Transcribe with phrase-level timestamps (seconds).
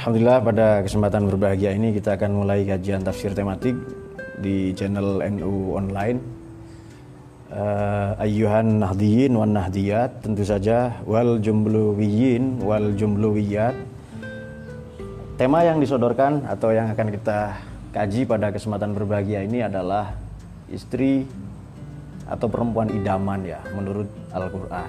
[0.00, 3.76] Alhamdulillah pada kesempatan berbahagia ini kita akan mulai kajian tafsir tematik
[4.40, 6.16] di channel NU online.
[7.52, 13.76] Uh, ayyuhan nahdiyin wan nahdiyat tentu saja wal jumluwiyin wal jumluwiyat
[15.36, 17.60] tema yang disodorkan atau yang akan kita
[17.92, 20.16] kaji pada kesempatan berbahagia ini adalah
[20.72, 21.28] istri
[22.24, 24.88] atau perempuan idaman ya menurut Al-Qur'an.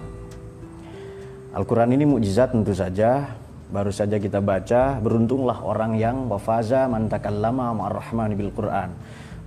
[1.52, 3.41] Al-Quran ini mukjizat tentu saja
[3.72, 8.92] baru saja kita baca beruntunglah orang yang wafaza mantakallama ma'ar-rahmani bil Quran.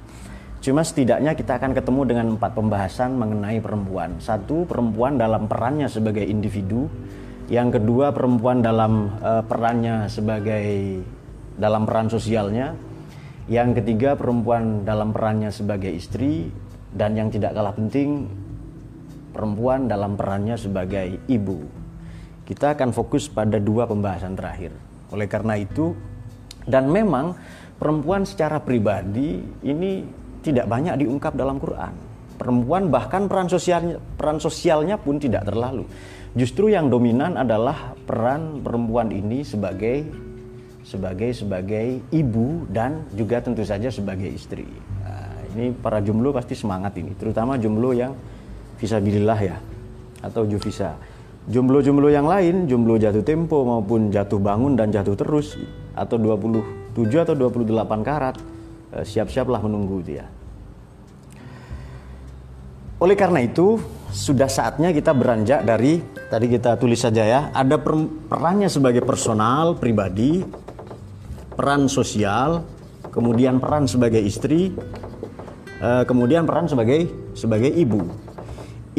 [0.59, 4.19] Cuma setidaknya kita akan ketemu dengan empat pembahasan mengenai perempuan.
[4.19, 6.91] Satu, perempuan dalam perannya sebagai individu.
[7.47, 10.99] Yang kedua, perempuan dalam uh, perannya sebagai
[11.55, 12.75] dalam peran sosialnya.
[13.47, 16.51] Yang ketiga, perempuan dalam perannya sebagai istri
[16.93, 18.29] dan yang tidak kalah penting,
[19.33, 21.65] perempuan dalam perannya sebagai ibu.
[22.45, 24.88] Kita akan fokus pada dua pembahasan terakhir.
[25.13, 25.97] Oleh karena itu,
[26.69, 27.33] dan memang
[27.81, 30.05] perempuan secara pribadi ini
[30.45, 31.95] tidak banyak diungkap dalam Quran.
[32.39, 35.89] Perempuan bahkan peran sosialnya peran sosialnya pun tidak terlalu.
[36.39, 40.07] Justru yang dominan adalah peran perempuan ini sebagai
[40.87, 44.65] sebagai sebagai ibu dan juga tentu saja sebagai istri.
[45.03, 48.15] Nah, ini para jumlo pasti semangat ini, terutama jumlo yang
[48.79, 49.57] visabilillah ya
[50.23, 50.95] atau juvisa.
[51.49, 55.57] Jomblo-jomblo yang lain, jomblo jatuh tempo maupun jatuh bangun dan jatuh terus
[55.97, 58.37] atau 27 atau 28 karat,
[58.93, 60.29] eh, siap-siaplah menunggu dia.
[63.01, 63.81] Oleh karena itu,
[64.13, 67.81] sudah saatnya kita beranjak dari tadi kita tulis saja ya, ada
[68.29, 70.45] perannya sebagai personal pribadi,
[71.57, 72.61] peran sosial,
[73.09, 74.77] kemudian peran sebagai istri,
[75.81, 78.05] eh, kemudian peran sebagai sebagai ibu.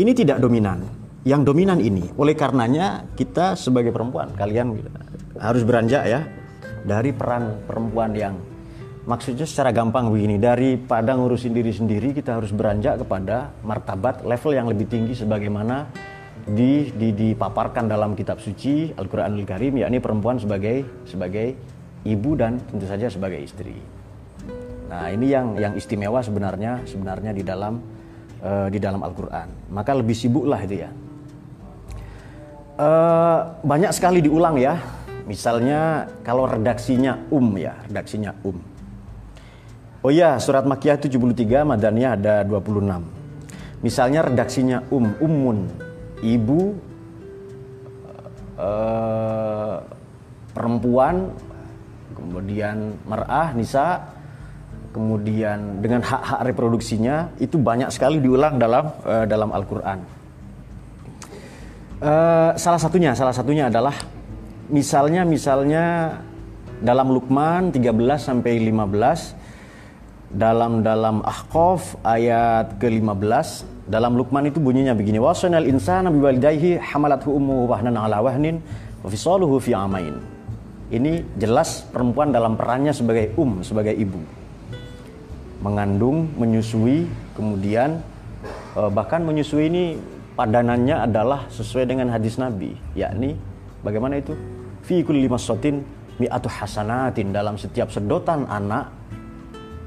[0.02, 2.08] Ini tidak dominan yang dominan ini.
[2.16, 4.80] Oleh karenanya kita sebagai perempuan, kalian
[5.40, 6.22] harus beranjak ya
[6.84, 8.36] dari peran perempuan yang
[9.08, 14.68] maksudnya secara gampang begini daripada ngurusin diri sendiri kita harus beranjak kepada martabat level yang
[14.68, 15.88] lebih tinggi sebagaimana
[16.44, 21.56] di, di dipaparkan dalam kitab suci Al-Qur'anul Karim yakni perempuan sebagai sebagai
[22.08, 23.76] ibu dan tentu saja sebagai istri.
[24.90, 27.78] Nah, ini yang yang istimewa sebenarnya sebenarnya di dalam
[28.42, 29.70] uh, di dalam Al-Qur'an.
[29.70, 30.90] Maka lebih sibuklah itu ya
[32.80, 34.80] uh, banyak sekali diulang ya.
[35.28, 38.58] Misalnya kalau redaksinya um ya, redaksinya um.
[40.00, 43.84] Oh ya, surat Makiyah 73, Madaniyah ada 26.
[43.84, 45.68] Misalnya redaksinya um, ummun,
[46.24, 46.80] ibu,
[48.56, 49.84] uh,
[50.56, 51.36] perempuan,
[52.16, 54.08] kemudian merah, nisa,
[54.96, 60.19] kemudian dengan hak-hak reproduksinya itu banyak sekali diulang dalam uh, dalam Al-Qur'an.
[62.00, 63.92] Uh, salah satunya, salah satunya adalah
[64.72, 66.16] misalnya misalnya
[66.80, 75.20] dalam Luqman 13 sampai 15 dalam dalam Ahqaf ayat ke-15 dalam Luqman itu bunyinya begini
[75.20, 78.64] wasanal insana biwalidayhi hamalathu ummuhu wahnan ala wahnin
[79.04, 80.24] wa fisaluhu fi amain.
[80.96, 84.24] Ini jelas perempuan dalam perannya sebagai um sebagai ibu.
[85.60, 88.00] Mengandung menyusui kemudian
[88.80, 89.84] eh, bahkan menyusui ini
[90.40, 93.36] padanannya adalah sesuai dengan hadis Nabi yakni
[93.84, 94.32] bagaimana itu?
[94.88, 95.84] Fi kulli masatin
[96.16, 98.88] mi'atu hasanatin dalam setiap sedotan anak.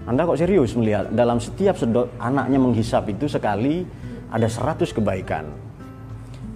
[0.05, 1.09] Anda kok serius melihat?
[1.09, 3.89] Dalam setiap sedot anaknya menghisap itu sekali
[4.29, 5.49] ada 100 kebaikan.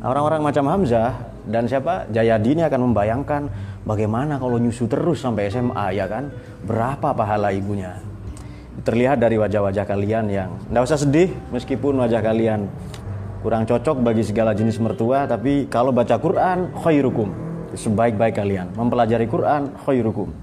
[0.04, 1.16] Orang-orang macam Hamzah
[1.48, 2.04] dan siapa?
[2.12, 3.42] Jayadi ini akan membayangkan
[3.88, 6.28] bagaimana kalau nyusu terus sampai SMA ya kan?
[6.68, 7.96] Berapa pahala ibunya.
[8.82, 12.68] Terlihat dari wajah-wajah kalian yang tidak usah sedih meskipun wajah kalian
[13.46, 17.30] kurang cocok bagi segala jenis mertua tapi kalau baca Quran khairukum
[17.78, 20.34] sebaik-baik kalian mempelajari Quran khairukum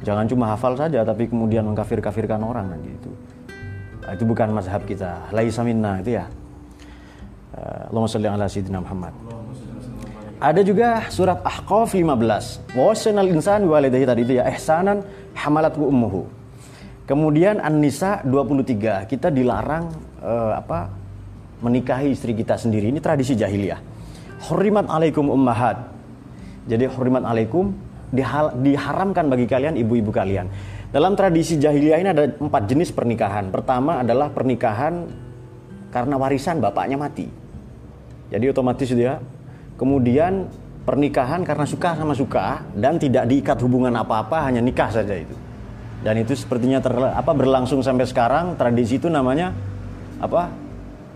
[0.00, 3.10] Jangan cuma hafal saja tapi kemudian mengkafir-kafirkan orang nanti itu.
[4.00, 5.28] Nah, itu bukan mazhab kita.
[5.28, 6.24] Laisa minna itu ya.
[7.52, 9.12] Uh, Allahumma salli ala sayyidina Muhammad.
[10.40, 12.72] Ada juga surat Ahqaf 15.
[12.72, 15.04] Wasanal insan walidayhi tadi itu ya ihsanan
[15.36, 16.24] hamalatku ummuhu.
[17.04, 19.04] Kemudian An-Nisa 23.
[19.04, 19.92] Kita dilarang
[20.24, 20.99] uh, apa?
[21.60, 22.88] Menikahi istri kita sendiri.
[22.88, 23.80] Ini tradisi jahiliyah.
[24.50, 25.92] Hurrimat alaikum ummahat.
[26.68, 27.72] Jadi hurrimat alaikum
[28.60, 30.50] diharamkan bagi kalian ibu-ibu kalian.
[30.90, 33.54] Dalam tradisi jahiliyah ini ada empat jenis pernikahan.
[33.54, 35.06] Pertama adalah pernikahan
[35.94, 37.30] karena warisan bapaknya mati.
[38.30, 39.22] Jadi otomatis dia.
[39.78, 40.50] Kemudian
[40.84, 45.32] pernikahan karena suka sama suka dan tidak diikat hubungan apa-apa, hanya nikah saja itu.
[46.00, 48.56] Dan itu sepertinya ter, apa berlangsung sampai sekarang.
[48.56, 49.52] Tradisi itu namanya
[50.20, 50.48] apa?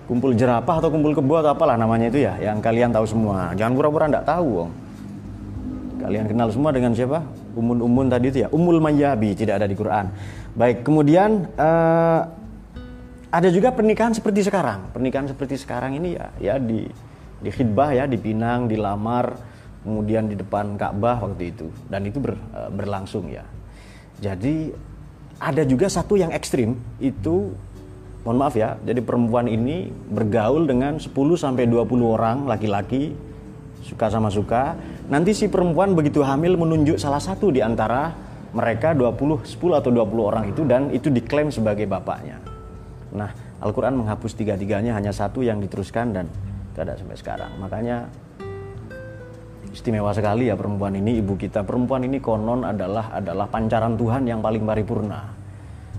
[0.05, 3.57] Kumpul jerapah atau kumpul kebo atau apalah namanya itu ya, yang kalian tahu semua.
[3.57, 4.71] Jangan pura-pura enggak tahu, Om.
[6.05, 7.25] Kalian kenal semua dengan siapa?
[7.57, 8.49] Umun-umun tadi itu ya.
[8.53, 10.13] Umul Mayyabi tidak ada di Quran.
[10.53, 12.21] Baik, kemudian uh,
[13.33, 14.93] ada juga pernikahan seperti sekarang.
[14.93, 16.85] Pernikahan seperti sekarang ini ya ya di
[17.41, 19.41] di khidbah ya, dipinang, dilamar,
[19.81, 23.49] kemudian di depan Ka'bah waktu itu dan itu ber, uh, berlangsung ya.
[24.21, 24.69] Jadi
[25.41, 27.57] ada juga satu yang ekstrim itu
[28.25, 28.81] mohon maaf ya.
[28.83, 33.13] Jadi perempuan ini bergaul dengan 10 sampai 20 orang laki-laki
[33.85, 34.75] suka sama suka.
[35.13, 38.17] Nanti si perempuan begitu hamil menunjuk salah satu di antara
[38.57, 42.41] mereka 20, 10 atau 20 orang itu dan itu diklaim sebagai bapaknya.
[43.13, 43.31] Nah,
[43.61, 46.27] Al-Quran menghapus tiga-tiganya hanya satu yang diteruskan dan
[46.73, 47.53] tidak sampai sekarang.
[47.61, 48.09] Makanya
[49.75, 51.67] istimewa sekali ya perempuan ini ibu kita.
[51.67, 55.34] Perempuan ini konon adalah adalah pancaran Tuhan yang paling paripurna.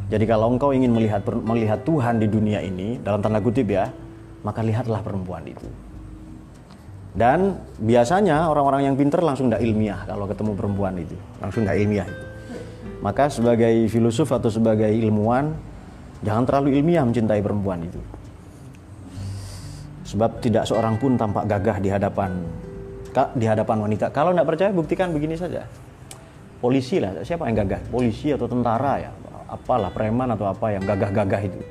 [0.05, 3.89] Jadi kalau engkau ingin melihat melihat Tuhan di dunia ini dalam tanda kutip ya,
[4.45, 5.65] maka lihatlah perempuan itu.
[7.15, 12.05] Dan biasanya orang-orang yang pinter langsung tidak ilmiah kalau ketemu perempuan itu, langsung tidak ilmiah
[12.05, 12.25] itu.
[13.01, 15.55] Maka sebagai filosof atau sebagai ilmuwan,
[16.21, 18.01] jangan terlalu ilmiah mencintai perempuan itu.
[20.05, 22.45] Sebab tidak seorang pun tampak gagah di hadapan
[23.33, 24.11] di hadapan wanita.
[24.11, 25.63] Kalau tidak percaya, buktikan begini saja.
[26.59, 27.81] Polisi lah, siapa yang gagah?
[27.87, 29.11] Polisi atau tentara ya,
[29.45, 31.61] apalah preman atau apa yang gagah-gagah itu.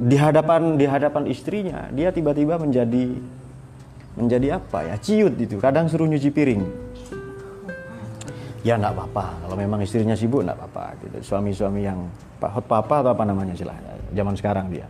[0.00, 3.20] Di hadapan di hadapan istrinya, dia tiba-tiba menjadi
[4.16, 4.94] menjadi apa ya?
[4.96, 6.62] Ciut itu kadang suruh nyuci piring.
[8.60, 9.26] Ya nggak apa-apa.
[9.44, 10.84] Kalau memang istrinya sibuk nggak apa-apa.
[11.04, 11.16] Gitu.
[11.24, 12.08] Suami-suami yang
[12.40, 13.68] pak hot papa atau apa namanya sih
[14.12, 14.88] zaman sekarang dia.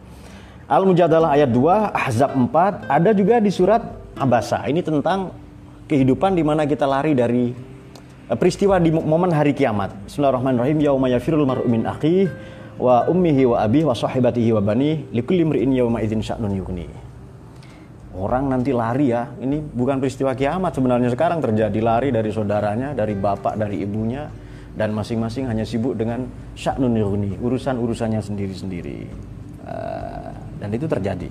[0.70, 3.82] Al Mujadalah ayat 2 Ahzab 4 ada juga di surat
[4.14, 4.62] Abasa.
[4.70, 5.34] Ini tentang
[5.90, 7.69] kehidupan di mana kita lari dari
[8.38, 12.30] peristiwa di momen hari kiamat Bismillahirrahmanirrahim yauma yafirul mar'u min akhi
[12.78, 16.86] wa ummihi wa abihi wa sahibatihi wa bani likulli imri'in yauma idzin sya'nun yughni
[18.10, 23.14] Orang nanti lari ya, ini bukan peristiwa kiamat sebenarnya sekarang terjadi lari dari saudaranya, dari
[23.14, 24.26] bapak, dari ibunya,
[24.74, 26.26] dan masing-masing hanya sibuk dengan
[26.58, 29.06] sya'nun yughni, urusan-urusannya sendiri-sendiri.
[29.62, 31.30] Uh, dan itu terjadi.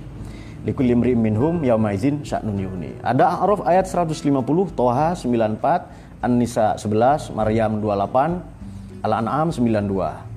[0.63, 2.95] Likulli imri'in minhum yauma idzin sya'nun yughni.
[3.03, 4.39] Ada A'raf ayat 150,
[4.73, 10.27] Toha 94, An-Nisa 11, Maryam 28, Al-An'am 92.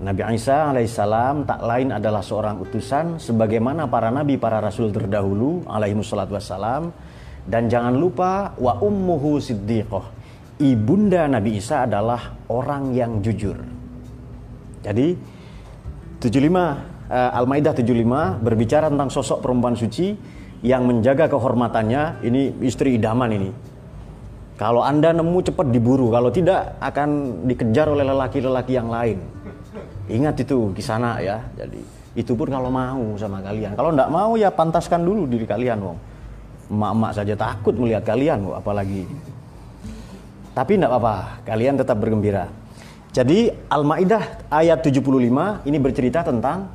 [0.03, 5.95] Nabi Isa alaihissalam tak lain adalah seorang utusan sebagaimana para nabi para rasul terdahulu alaihi
[5.95, 6.91] wassalatu wassalam.
[7.43, 10.15] Dan jangan lupa wa ummuhu siddiqah.
[10.63, 13.59] Ibunda Nabi Isa adalah orang yang jujur.
[14.79, 15.17] Jadi
[16.23, 20.15] 75 uh, Al-Maidah 75 berbicara tentang sosok perempuan suci
[20.63, 22.23] yang menjaga kehormatannya.
[22.23, 23.72] Ini istri idaman ini
[24.55, 29.19] kalau anda nemu cepat diburu kalau tidak akan dikejar oleh lelaki-lelaki yang lain
[30.11, 31.39] Ingat itu di sana ya.
[31.55, 31.79] Jadi
[32.13, 33.73] itu pun kalau mau sama kalian.
[33.73, 35.97] Kalau enggak mau ya pantaskan dulu diri kalian, wong.
[36.73, 39.07] Emak-emak saja takut melihat kalian, wong, apalagi.
[40.53, 41.15] Tapi enggak apa-apa,
[41.47, 42.51] kalian tetap bergembira.
[43.13, 46.65] Jadi Al-Maidah ayat 75 ini bercerita tentang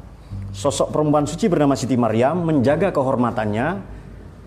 [0.54, 3.98] sosok perempuan suci bernama Siti Maryam menjaga kehormatannya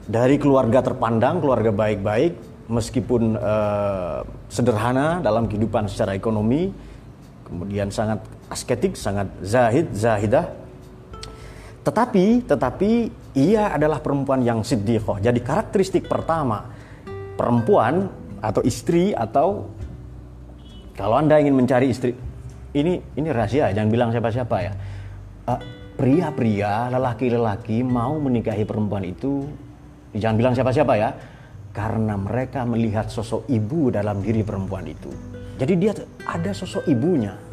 [0.07, 6.69] dari keluarga terpandang, keluarga baik-baik meskipun uh, sederhana dalam kehidupan secara ekonomi,
[7.47, 10.51] kemudian sangat asketik, sangat zahid, zahidah.
[11.81, 12.91] Tetapi, tetapi
[13.33, 15.17] ia adalah perempuan yang siddiqoh.
[15.17, 16.69] Jadi karakteristik pertama
[17.39, 19.65] perempuan atau istri atau
[20.93, 22.13] kalau anda ingin mencari istri,
[22.77, 24.73] ini ini rahasia, jangan bilang siapa-siapa ya.
[25.49, 25.61] eh,
[25.97, 29.47] pria-pria, lelaki-lelaki mau menikahi perempuan itu,
[30.13, 31.09] jangan bilang siapa-siapa ya,
[31.71, 35.11] karena mereka melihat sosok ibu dalam diri perempuan itu.
[35.55, 35.93] Jadi dia
[36.27, 37.51] ada sosok ibunya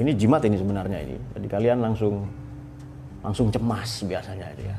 [0.00, 1.16] ini jimat ini sebenarnya ini.
[1.36, 2.24] Jadi kalian langsung
[3.20, 4.76] langsung cemas biasanya itu ya.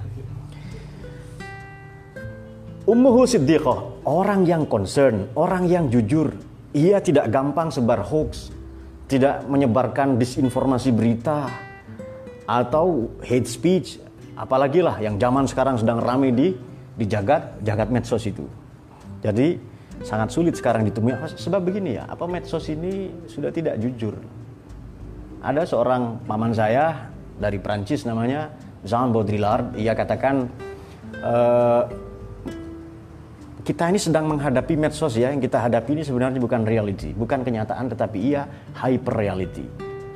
[2.90, 6.34] Ummuhu siddiqah, orang yang concern, orang yang jujur.
[6.74, 8.50] Ia tidak gampang sebar hoax,
[9.06, 11.46] tidak menyebarkan disinformasi berita
[12.50, 14.02] atau hate speech,
[14.34, 16.50] apalagi lah yang zaman sekarang sedang ramai di
[17.02, 18.46] di jagat jagat medsos itu.
[19.26, 19.58] Jadi
[20.06, 21.18] sangat sulit sekarang ditemui.
[21.34, 24.14] Sebab begini ya, apa medsos ini sudah tidak jujur.
[25.42, 27.10] Ada seorang paman saya
[27.42, 28.54] dari Prancis namanya
[28.86, 29.74] Jean Baudrillard.
[29.74, 30.46] Ia katakan
[31.18, 31.36] e,
[33.66, 35.34] kita ini sedang menghadapi medsos ya.
[35.34, 38.46] Yang kita hadapi ini sebenarnya bukan reality bukan kenyataan tetapi ia
[38.78, 39.66] hyper reality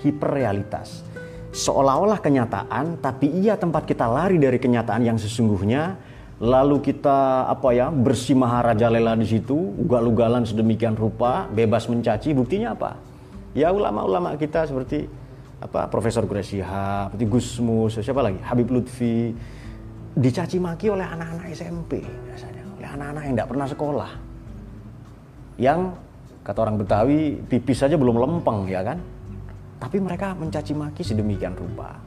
[0.05, 1.01] hiperrealitas.
[1.49, 5.97] Seolah-olah kenyataan tapi ia tempat kita lari dari kenyataan yang sesungguhnya
[6.43, 12.99] lalu kita apa ya bersih maharajalela di situ ugal-ugalan sedemikian rupa bebas mencaci buktinya apa
[13.55, 15.07] ya ulama-ulama kita seperti
[15.55, 19.31] apa Profesor Gresiha, seperti Gusmus, siapa lagi Habib Lutfi
[20.15, 24.11] dicaci maki oleh anak-anak SMP biasanya, oleh anak-anak yang tidak pernah sekolah.
[25.55, 25.79] Yang
[26.43, 28.99] kata orang Betawi pipis saja belum lempeng ya kan?
[29.79, 31.99] Tapi mereka mencaci maki sedemikian rupa.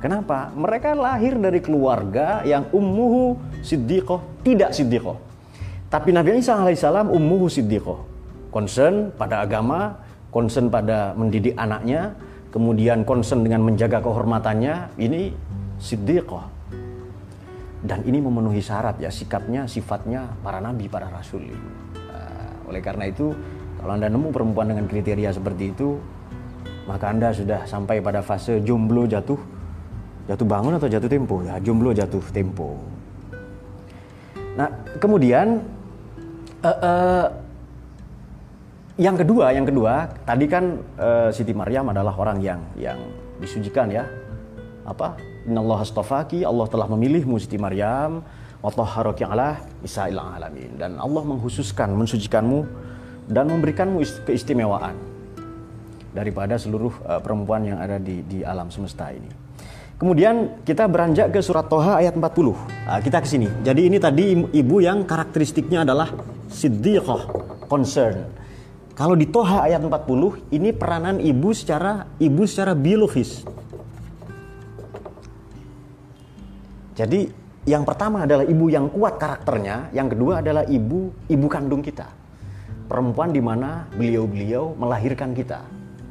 [0.00, 0.48] Kenapa?
[0.56, 5.20] Mereka lahir dari keluarga yang ummuhu siddiqoh, tidak siddiqoh.
[5.92, 8.00] Tapi Nabi Isa alaihissalam ummuhu siddiqoh.
[8.48, 10.00] Concern pada agama,
[10.32, 12.16] concern pada mendidik anaknya,
[12.48, 15.36] kemudian concern dengan menjaga kehormatannya, ini
[15.76, 16.48] siddiqah.
[17.84, 21.44] Dan ini memenuhi syarat ya sikapnya, sifatnya para nabi, para rasul.
[21.44, 23.36] Uh, oleh karena itu,
[23.80, 26.00] kalau Anda nemu perempuan dengan kriteria seperti itu,
[26.88, 29.59] maka Anda sudah sampai pada fase jomblo jatuh
[30.30, 32.78] jatuh bangun atau jatuh tempo ya, jomblo jatuh tempo.
[34.54, 34.70] Nah,
[35.02, 35.58] kemudian
[36.62, 37.26] uh, uh,
[38.94, 43.00] yang kedua, yang kedua, tadi kan uh, Siti Maryam adalah orang yang yang
[43.42, 44.06] disucikan ya.
[44.86, 45.18] Apa?
[45.48, 48.22] Innallaha astafaki, Allah telah memilihmu Siti Maryam,
[48.60, 50.76] wa tahharaki ala isa'il alamin.
[50.76, 52.68] Dan Allah menghususkan, mensucikanmu
[53.26, 54.94] dan memberikanmu keistimewaan
[56.12, 59.49] daripada seluruh uh, perempuan yang ada di di alam semesta ini.
[60.00, 62.56] Kemudian kita beranjak ke surat Toha ayat 40.
[62.88, 63.52] Nah, kita ke sini.
[63.60, 66.08] Jadi ini tadi ibu yang karakteristiknya adalah
[66.48, 67.28] siddiqah,
[67.68, 68.40] concern
[69.00, 73.48] kalau di Toha ayat 40, ini peranan ibu secara ibu secara biologis.
[76.92, 77.24] Jadi
[77.64, 82.12] yang pertama adalah ibu yang kuat karakternya, yang kedua adalah ibu ibu kandung kita.
[82.92, 85.64] Perempuan di mana beliau-beliau melahirkan kita.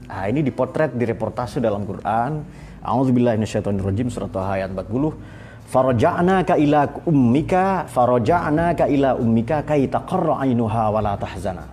[0.10, 2.42] Nah, ini dipotret di reportase dalam Quran.
[2.84, 5.40] A'udzubillahi minasyaitonirrajim surat Toha ayat 40.
[5.70, 11.66] faraja'naka ila ummika faraja'naka ila ummika kay taqarra 'ainuha wa la tahzana.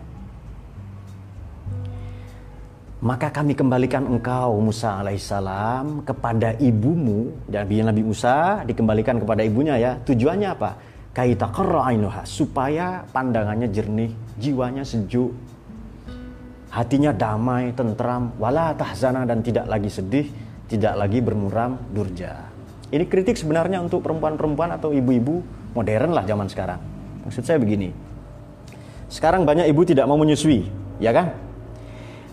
[3.00, 7.32] Maka kami kembalikan engkau Musa alaihissalam kepada ibumu.
[7.48, 10.70] Dan Nabi Musa dikembalikan kepada ibunya ya tujuannya apa?
[11.16, 15.32] Kaita ainuha supaya pandangannya jernih jiwanya sejuk
[16.76, 20.28] hatinya damai tentram wala tahzana dan tidak lagi sedih
[20.66, 22.46] tidak lagi bermuram durja
[22.90, 25.42] ini kritik sebenarnya untuk perempuan-perempuan atau ibu-ibu
[25.75, 26.80] modern lah zaman sekarang
[27.26, 27.90] maksud saya begini
[29.06, 30.66] sekarang banyak ibu tidak mau menyusui
[30.99, 31.46] ya kan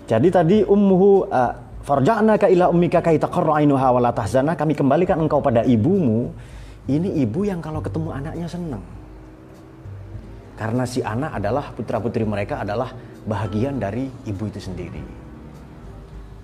[0.04, 4.76] jadi tadi ummuhu uh, farja'na ka ila ummika kai taqarra ainuha wa la tahzana kami
[4.76, 6.32] kembalikan engkau pada ibumu.
[6.84, 8.84] Ini ibu yang kalau ketemu anaknya senang.
[10.60, 12.92] Karena si anak adalah putra-putri mereka adalah
[13.24, 15.00] bahagian dari ibu itu sendiri.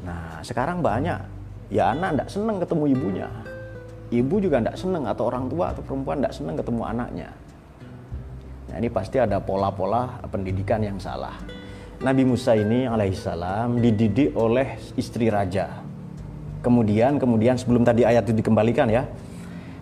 [0.08, 1.39] Nah, sekarang banyak
[1.70, 3.30] ya anak tidak senang ketemu ibunya.
[4.10, 7.30] Ibu juga tidak senang atau orang tua atau perempuan tidak senang ketemu anaknya.
[8.70, 11.38] Nah, ini pasti ada pola-pola pendidikan yang salah.
[12.02, 15.82] Nabi Musa ini alaihissalam dididik oleh istri raja.
[16.66, 19.06] Kemudian, kemudian sebelum tadi ayat itu dikembalikan ya.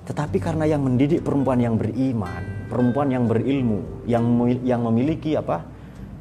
[0.07, 4.23] Tetapi karena yang mendidik perempuan yang beriman, perempuan yang berilmu, yang
[4.63, 5.63] yang memiliki apa?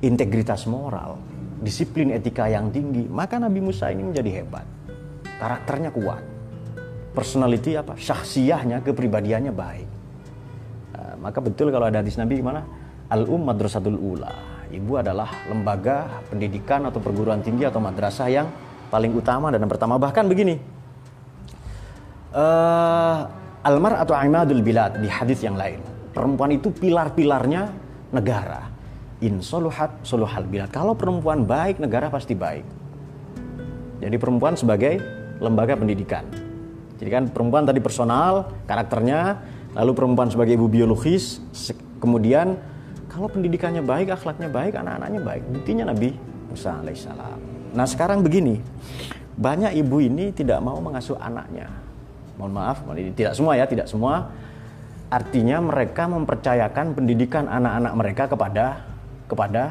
[0.05, 1.17] integritas moral,
[1.65, 4.67] disiplin etika yang tinggi, maka Nabi Musa ini menjadi hebat.
[5.37, 6.23] Karakternya kuat.
[7.13, 7.97] Personality apa?
[7.97, 9.89] Syahsiahnya, kepribadiannya baik.
[10.97, 12.65] Nah, maka betul kalau ada hadis Nabi gimana?
[13.07, 18.51] Al-um madrasatul ula Ibu adalah lembaga pendidikan atau perguruan tinggi atau madrasah yang
[18.91, 20.59] paling utama dan yang pertama bahkan begini.
[22.35, 23.31] Uh,
[23.63, 25.79] Almar atau Aimadul Bilad di hadis yang lain.
[26.11, 27.71] Perempuan itu pilar-pilarnya
[28.11, 28.67] negara.
[29.25, 30.69] In soluhat soluhal bilad.
[30.69, 32.67] Kalau perempuan baik, negara pasti baik.
[34.05, 35.01] Jadi perempuan sebagai
[35.41, 36.25] lembaga pendidikan.
[36.97, 39.45] Jadi kan perempuan tadi personal, karakternya,
[39.77, 41.45] lalu perempuan sebagai ibu biologis,
[42.01, 42.57] kemudian
[43.13, 45.43] kalau pendidikannya baik, akhlaknya baik, anak-anaknya baik.
[45.53, 46.17] Buktinya Nabi
[46.49, 47.39] Musa alaihissalam.
[47.77, 48.61] Nah sekarang begini,
[49.37, 51.69] banyak ibu ini tidak mau mengasuh anaknya.
[52.41, 52.85] Mohon maaf,
[53.17, 54.33] tidak semua ya, tidak semua.
[55.13, 58.67] Artinya mereka mempercayakan pendidikan anak-anak mereka kepada
[59.29, 59.63] kepada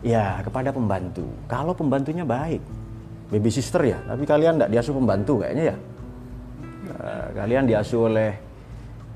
[0.00, 1.28] ya kepada pembantu.
[1.48, 2.60] Kalau pembantunya baik,
[3.30, 5.76] baby sister ya, tapi kalian tidak diasuh pembantu kayaknya ya.
[6.90, 8.30] Uh, kalian diasuh oleh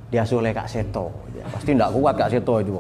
[0.09, 1.11] diasuh oleh Kak Seto.
[1.35, 2.79] Ya, pasti tidak kuat Kak Seto itu.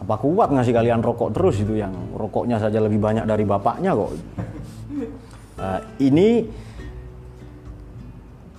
[0.00, 4.10] Apa kuat ngasih kalian rokok terus itu yang rokoknya saja lebih banyak dari bapaknya kok.
[5.56, 6.44] Uh, ini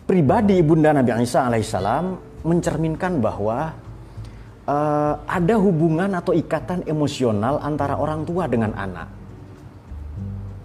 [0.05, 2.05] pribadi ibunda Nabi Isa alaihissalam
[2.47, 3.75] mencerminkan bahwa
[4.65, 9.07] uh, ada hubungan atau ikatan emosional antara orang tua dengan anak.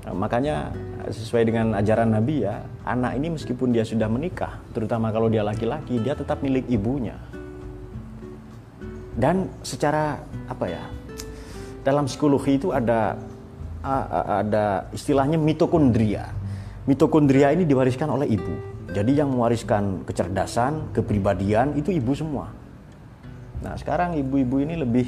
[0.06, 0.56] Nah, makanya
[1.10, 5.98] sesuai dengan ajaran Nabi ya, anak ini meskipun dia sudah menikah, terutama kalau dia laki-laki,
[5.98, 7.18] dia tetap milik ibunya.
[9.12, 10.84] Dan secara apa ya?
[11.82, 13.18] Dalam psikologi itu ada
[14.22, 16.30] ada istilahnya mitokondria.
[16.86, 18.54] Mitokondria ini diwariskan oleh ibu.
[18.92, 22.52] Jadi yang mewariskan kecerdasan, kepribadian itu ibu semua.
[23.62, 25.06] Nah, sekarang ibu-ibu ini lebih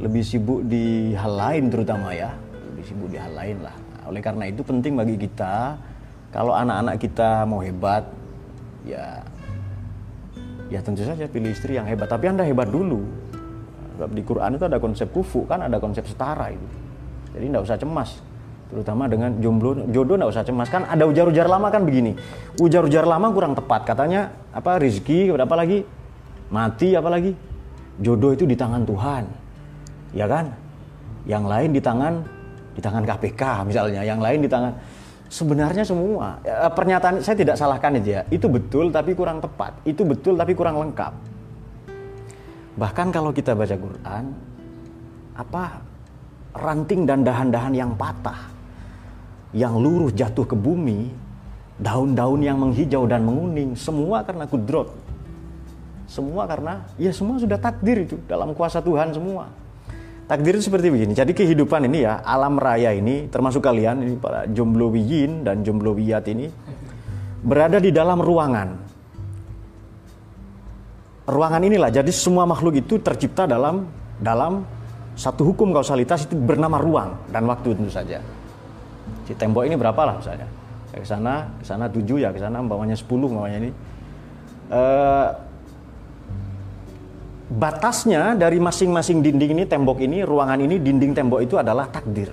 [0.00, 2.32] lebih sibuk di hal lain terutama ya,
[2.72, 5.76] lebih sibuk di hal lain lah oleh karena itu penting bagi kita
[6.30, 8.04] kalau anak-anak kita mau hebat
[8.86, 9.24] ya
[10.66, 12.10] ya tentu saja pilih istri yang hebat.
[12.10, 13.02] Tapi Anda hebat dulu.
[14.12, 16.66] Di Quran itu ada konsep kufu kan ada konsep setara itu.
[17.32, 18.10] Jadi tidak usah cemas.
[18.66, 20.68] Terutama dengan jomblo jodoh tidak usah cemas.
[20.68, 22.12] Kan ada ujar-ujar lama kan begini.
[22.60, 23.88] Ujar-ujar lama kurang tepat.
[23.88, 25.86] Katanya apa rizki apa lagi?
[26.52, 27.32] Mati apa lagi?
[27.96, 29.24] Jodoh itu di tangan Tuhan.
[30.12, 30.52] Ya kan?
[31.24, 32.14] Yang lain di tangan
[32.76, 34.76] di tangan KPK misalnya, yang lain di tangan.
[35.26, 38.22] Sebenarnya semua ya, pernyataan saya tidak salahkan itu ya.
[38.30, 39.74] Itu betul tapi kurang tepat.
[39.82, 41.12] Itu betul tapi kurang lengkap.
[42.76, 44.24] Bahkan kalau kita baca Quran
[45.34, 45.82] apa
[46.54, 48.52] ranting dan dahan-dahan yang patah
[49.56, 51.10] yang luruh jatuh ke bumi
[51.80, 54.92] daun-daun yang menghijau dan menguning semua karena kudrot.
[56.06, 59.50] Semua karena ya semua sudah takdir itu dalam kuasa Tuhan semua
[60.26, 61.14] Takdir itu seperti begini.
[61.14, 66.50] Jadi kehidupan ini ya, alam raya ini termasuk kalian ini para jomblowiyin dan jomblowiyat ini
[67.46, 68.68] berada di dalam ruangan.
[71.30, 73.86] Ruangan inilah jadi semua makhluk itu tercipta dalam
[74.18, 74.66] dalam
[75.14, 78.18] satu hukum kausalitas itu bernama ruang dan waktu tentu saja.
[79.30, 80.50] Si tembok ini berapa lah misalnya?
[80.90, 83.70] Ke sana, ke sana 7 ya, ke sana umpamanya 10 umpamanya ini.
[84.66, 85.28] Uh,
[87.46, 92.30] batasnya dari masing-masing dinding ini, tembok ini, ruangan ini, dinding tembok itu adalah takdir.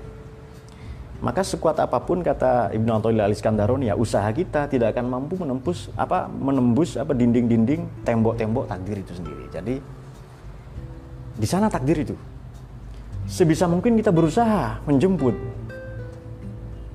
[1.24, 5.88] maka sekuat apa pun kata Ibnu Athaillah Al-Iskandaroni ya usaha kita tidak akan mampu menembus
[5.96, 9.48] apa menembus apa dinding-dinding tembok-tembok takdir itu sendiri.
[9.48, 9.76] Jadi
[11.40, 12.16] di sana takdir itu.
[13.24, 15.32] Sebisa mungkin kita berusaha menjemput.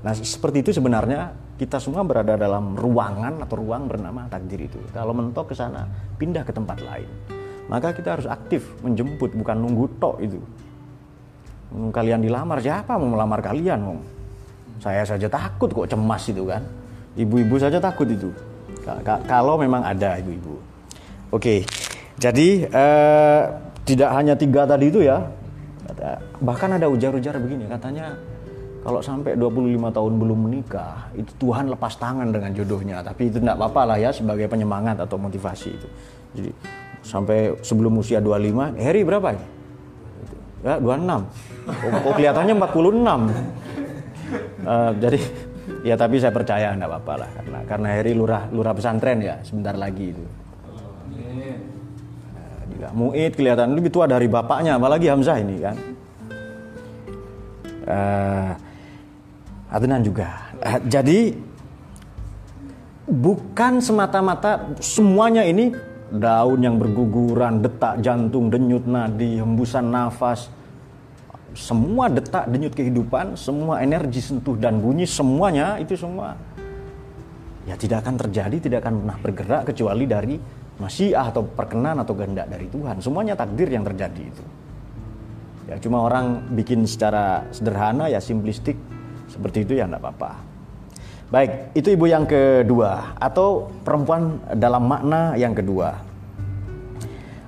[0.05, 4.77] Nah, seperti itu sebenarnya kita semua berada dalam ruangan atau ruang bernama takdir itu.
[4.93, 5.89] Kalau mentok ke sana,
[6.21, 7.38] pindah ke tempat lain.
[7.69, 10.41] Maka kita harus aktif menjemput bukan nunggu tok itu.
[11.93, 14.01] Kalian dilamar siapa mau melamar kalian, Om?
[14.81, 16.65] Saya saja takut kok cemas itu kan.
[17.13, 18.33] Ibu-ibu saja takut itu.
[19.29, 20.57] Kalau memang ada ibu-ibu.
[21.29, 21.69] Oke,
[22.17, 23.43] jadi eh,
[23.85, 25.21] tidak hanya tiga tadi itu ya.
[26.41, 28.17] Bahkan ada ujar-ujar begini, katanya
[28.81, 33.05] kalau sampai 25 tahun belum menikah, itu Tuhan lepas tangan dengan jodohnya.
[33.05, 35.89] Tapi itu tidak apa-apa lah ya sebagai penyemangat atau motivasi itu.
[36.33, 36.51] Jadi
[37.03, 39.45] sampai sebelum usia 25, Harry berapa ya?
[40.65, 41.25] Ya, 26.
[42.05, 43.79] Oh, kelihatannya 46.
[44.69, 45.21] Uh, jadi
[45.87, 49.75] ya tapi saya percaya enggak apa-apa lah karena karena Heri lurah lurah pesantren ya sebentar
[49.79, 50.25] lagi itu.
[52.75, 55.77] Juga Muid kelihatan lebih tua dari bapaknya apalagi Hamzah ini kan.
[57.89, 58.53] Uh,
[59.73, 60.53] Adnan juga.
[60.61, 61.33] Uh, jadi
[63.09, 65.73] bukan semata-mata semuanya ini
[66.09, 70.49] daun yang berguguran, detak jantung, denyut nadi, hembusan nafas,
[71.53, 76.39] semua detak denyut kehidupan, semua energi sentuh dan bunyi, semuanya itu semua
[77.69, 80.35] ya tidak akan terjadi, tidak akan pernah bergerak kecuali dari
[80.81, 82.97] masyiah atau perkenan atau kehendak dari Tuhan.
[83.05, 84.45] Semuanya takdir yang terjadi itu.
[85.69, 88.81] Ya cuma orang bikin secara sederhana ya simplistik
[89.29, 90.48] seperti itu ya enggak apa-apa.
[91.29, 95.93] Baik, itu ibu yang kedua atau perempuan dalam makna yang kedua.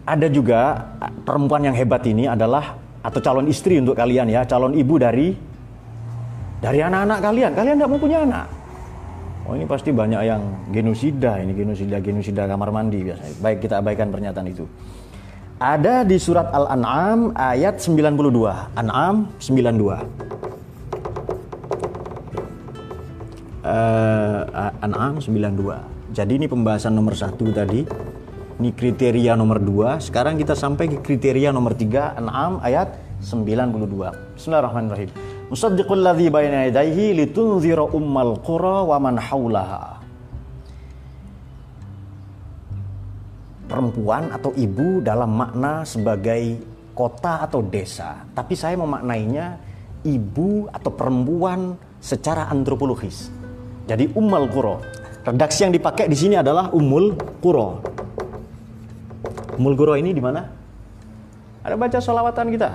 [0.04, 0.92] Ada juga
[1.24, 5.32] perempuan yang hebat ini adalah atau calon istri untuk kalian ya, calon ibu dari
[6.60, 7.50] dari anak-anak kalian.
[7.56, 8.46] Kalian tidak mau punya anak.
[9.48, 13.32] Oh ini pasti banyak yang genosida, ini genosida genosida kamar mandi biasanya.
[13.40, 14.68] Baik kita abaikan pernyataan itu.
[15.56, 18.76] Ada di surat Al-An'am ayat 92.
[18.76, 20.69] An'am 92.
[23.70, 24.50] Uh,
[24.82, 26.10] An'am 92.
[26.10, 27.86] Jadi ini pembahasan nomor satu tadi
[28.58, 30.02] ini kriteria nomor 2.
[30.10, 34.10] Sekarang kita sampai ke kriteria nomor 3, An'am ayat 92.
[34.34, 35.10] Bismillahirrahmanirrahim.
[35.54, 40.02] Musaddiqul ladzi baina yadayhi litunzira ummal qura wa man haulaha.
[43.70, 46.58] Perempuan atau ibu dalam makna sebagai
[46.90, 48.26] kota atau desa.
[48.34, 49.62] Tapi saya memaknainya
[50.02, 53.39] ibu atau perempuan secara antropologis.
[53.90, 54.78] Jadi ummal qura.
[55.26, 57.82] Redaksi yang dipakai di sini adalah umul qura.
[59.58, 60.46] Mulgoro ini di mana?
[61.66, 62.70] Ada baca sholawatan kita.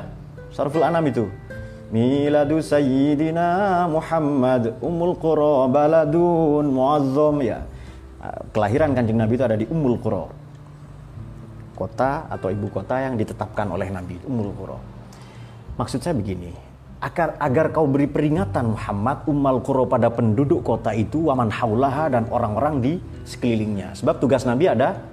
[0.52, 1.26] Sarful Anam itu.
[1.88, 7.64] Miladu Sayyidina Muhammad Ummul Qura Baladun Muazzam ya.
[8.52, 10.28] Kelahiran Kanjeng Nabi itu ada di Ummul Qura.
[11.78, 14.78] Kota atau ibu kota yang ditetapkan oleh Nabi Ummul Qura.
[15.78, 16.52] Maksud saya begini,
[17.06, 22.26] agar agar kau beri peringatan Muhammad Ummal Qura pada penduduk kota itu waman haulaha dan
[22.34, 22.94] orang-orang di
[23.30, 23.94] sekelilingnya.
[23.94, 25.06] Sebab tugas Nabi ada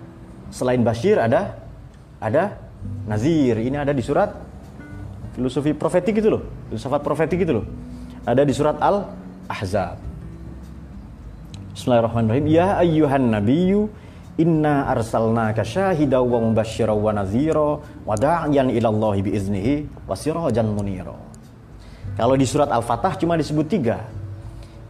[0.49, 1.53] selain Bashir ada
[2.17, 2.57] ada
[3.05, 3.61] nazir.
[3.61, 4.33] Ini ada di surat
[5.37, 7.67] filosofi profetik itu loh, filsafat profetik itu loh.
[8.25, 10.01] Ada di surat Al-Ahzab.
[11.77, 12.47] Bismillahirrahmanirrahim.
[12.49, 13.93] Ya ayyuhan nabiyyu
[14.41, 19.75] inna arsalnaka syahidaw wa mubasysyiran wa nadhira wa da'iyan ila Allah bi iznihi
[20.09, 21.32] wa sirajan munira.
[22.13, 24.05] Kalau di surat Al-Fatah cuma disebut tiga.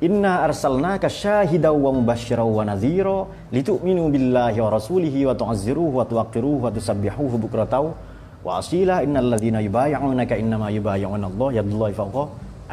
[0.03, 3.23] Inna arsalnaka syahidaw wa mubasysyiran wa nadhira
[3.55, 7.95] litu'minu billahi wa rasulihi wa tu'azziruhu wa tuwaqqiruhu wa tusabbihuhu bukratan
[8.43, 12.25] wa asila innal ladzina yubayyi'unaka innama yubayyi'una Allah yadullahi fawqa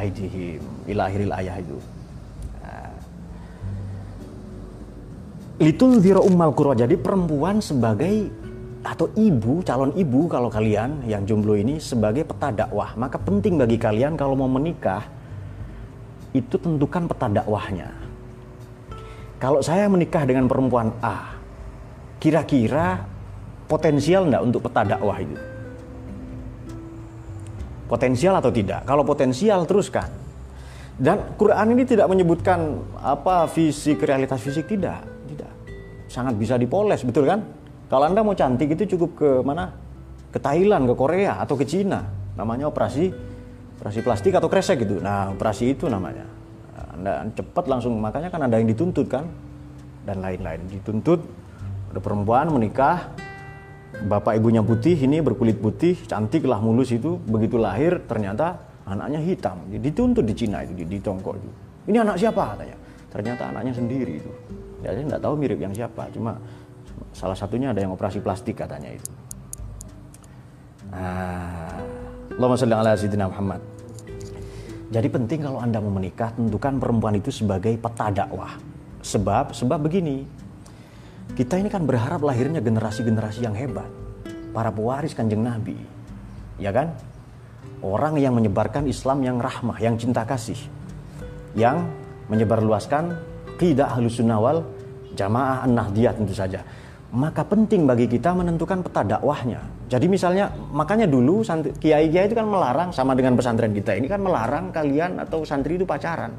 [0.02, 1.78] aydihim ila akhiril ayah itu.
[5.60, 6.72] Litunzira ummal qura.
[6.72, 8.32] Jadi perempuan sebagai
[8.80, 12.96] atau ibu, calon ibu kalau kalian yang jomblo ini sebagai peta dakwah.
[12.96, 15.04] Maka penting bagi kalian kalau mau menikah
[16.32, 17.92] itu tentukan peta dakwahnya.
[19.40, 21.36] Kalau saya menikah dengan perempuan A,
[22.20, 23.04] kira-kira
[23.68, 25.38] potensial enggak untuk peta dakwah itu?
[27.88, 28.86] Potensial atau tidak?
[28.86, 30.08] Kalau potensial teruskan.
[31.00, 35.00] Dan Quran ini tidak menyebutkan apa fisik, realitas fisik tidak,
[35.32, 35.52] tidak.
[36.12, 37.40] Sangat bisa dipoles, betul kan?
[37.90, 39.74] Kalau Anda mau cantik itu cukup ke mana?
[40.30, 42.06] Ke Thailand, ke Korea atau ke Cina.
[42.38, 43.10] Namanya operasi
[43.82, 45.02] operasi plastik atau kresek gitu.
[45.02, 46.30] Nah, operasi itu namanya.
[46.94, 49.26] Anda cepat langsung makanya kan ada yang dituntut kan
[50.06, 50.70] dan lain-lain.
[50.70, 51.26] Dituntut
[51.90, 53.10] ada perempuan menikah
[54.06, 59.62] bapak ibunya putih ini berkulit putih cantik lah mulus itu begitu lahir ternyata Anaknya hitam,
[59.70, 61.50] dituntut di Cina itu, di, Tongkok itu.
[61.94, 62.78] Ini anak siapa katanya?
[63.14, 64.32] Ternyata anaknya sendiri itu.
[64.82, 66.42] Ya saya nggak tahu mirip yang siapa, cuma
[67.16, 69.12] salah satunya ada yang operasi plastik katanya itu.
[70.90, 71.78] Nah,
[72.34, 73.62] Allahumma ala sayyidina Muhammad.
[74.90, 78.58] Jadi penting kalau Anda mau menikah, tentukan perempuan itu sebagai peta dakwah.
[79.06, 80.26] Sebab sebab begini.
[81.38, 83.86] Kita ini kan berharap lahirnya generasi-generasi yang hebat.
[84.50, 85.78] Para pewaris Kanjeng Nabi.
[86.58, 86.98] Ya kan?
[87.86, 90.58] Orang yang menyebarkan Islam yang rahmah, yang cinta kasih.
[91.54, 91.86] Yang
[92.28, 93.14] menyebarluaskan
[93.62, 94.66] tidak halus wal
[95.14, 96.66] jamaah an-nahdiyah tentu saja.
[97.10, 101.42] Maka penting bagi kita menentukan peta dakwahnya jadi misalnya makanya dulu
[101.82, 105.86] kiai-kiai itu kan melarang sama dengan pesantren kita ini kan melarang kalian atau santri itu
[105.90, 106.30] pacaran.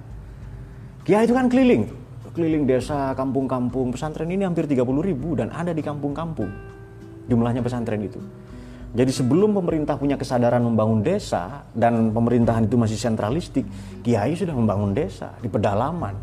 [1.02, 1.90] Kiai itu kan keliling,
[2.30, 3.90] keliling desa, kampung-kampung.
[3.90, 6.46] Pesantren ini hampir 30 ribu dan ada di kampung-kampung
[7.26, 8.22] jumlahnya pesantren itu.
[8.94, 13.66] Jadi sebelum pemerintah punya kesadaran membangun desa dan pemerintahan itu masih sentralistik,
[14.06, 16.14] kiai sudah membangun desa di pedalaman,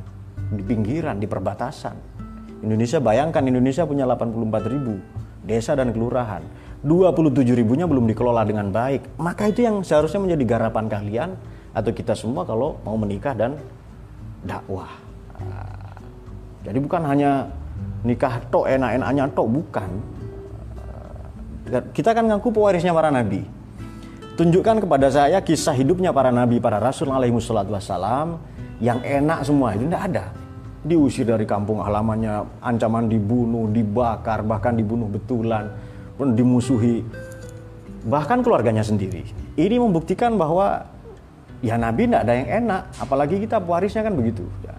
[0.56, 2.17] di pinggiran, di perbatasan.
[2.66, 4.98] Indonesia bayangkan Indonesia punya 84 ribu
[5.46, 6.42] desa dan kelurahan
[6.86, 9.18] 27 ribunya belum dikelola dengan baik.
[9.18, 11.30] Maka itu yang seharusnya menjadi garapan kalian
[11.74, 13.58] atau kita semua kalau mau menikah dan
[14.46, 14.90] dakwah.
[15.42, 15.98] Ah,
[16.62, 17.50] jadi bukan hanya
[18.06, 19.90] nikah tok enak-enaknya tok bukan.
[21.74, 23.42] Ah, kita kan ngaku pewarisnya para nabi.
[24.38, 28.38] Tunjukkan kepada saya kisah hidupnya para nabi, para rasul alaihi wassalam
[28.78, 30.26] yang enak semua itu tidak ada.
[30.88, 35.68] Diusir dari kampung halamannya, ancaman dibunuh, dibakar, bahkan dibunuh betulan
[36.16, 37.04] pun dimusuhi
[38.08, 39.28] bahkan keluarganya sendiri.
[39.60, 40.88] Ini membuktikan bahwa
[41.60, 44.48] ya Nabi tidak ada yang enak, apalagi kita pewarisnya kan begitu.
[44.64, 44.74] Ya,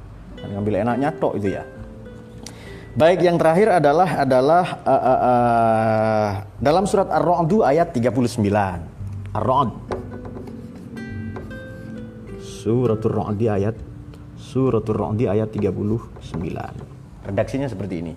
[0.49, 1.64] ngambil enaknya tok itu ya.
[2.99, 8.42] Baik, yang terakhir adalah adalah uh, uh, uh, dalam surat Ar-Ra'd ayat 39.
[9.38, 9.71] Ar-Ra'd.
[12.42, 13.77] Suratul Ra'd ayat
[14.48, 16.24] Suratul Ra'd ayat 39.
[17.28, 18.14] Redaksinya seperti ini.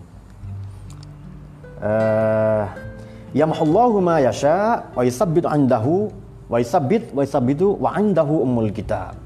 [1.84, 2.63] Uh,
[3.36, 6.08] yamhullahu ma yasha wa yusabbit andahu
[6.48, 9.20] wa yusabbit wa yusabbitu wa andahu ummul kitab.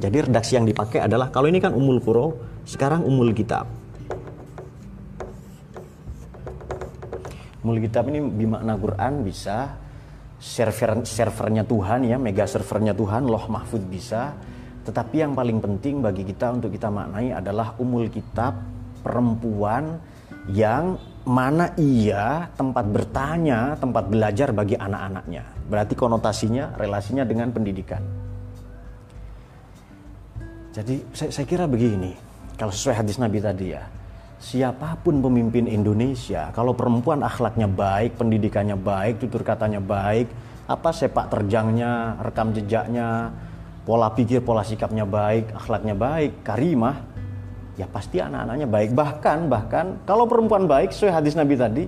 [0.00, 2.32] Jadi redaksi yang dipakai adalah kalau ini kan umul qura,
[2.64, 3.68] sekarang umul kitab.
[7.60, 9.76] Umul kitab ini bermakna Quran bisa
[10.40, 14.53] server servernya Tuhan ya, mega servernya Tuhan, loh mahfud bisa.
[14.84, 18.60] Tetapi yang paling penting bagi kita untuk kita maknai adalah umul kitab
[19.00, 19.96] perempuan
[20.52, 25.44] yang mana ia tempat bertanya, tempat belajar bagi anak-anaknya.
[25.64, 28.04] Berarti konotasinya, relasinya dengan pendidikan.
[30.74, 32.12] Jadi saya, saya kira begini,
[32.60, 33.88] kalau sesuai hadis Nabi tadi ya,
[34.36, 40.28] siapa pun pemimpin Indonesia, kalau perempuan akhlaknya baik, pendidikannya baik, tutur katanya baik,
[40.68, 43.32] apa sepak terjangnya, rekam jejaknya,
[43.84, 47.04] pola pikir, pola sikapnya baik, akhlaknya baik, karimah,
[47.76, 48.90] ya pasti anak-anaknya baik.
[48.96, 51.84] Bahkan bahkan kalau perempuan baik sesuai hadis Nabi tadi,